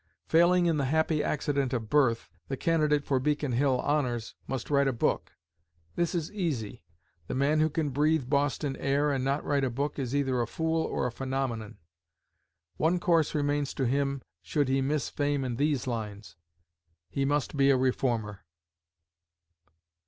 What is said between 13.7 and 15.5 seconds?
to him should he miss fame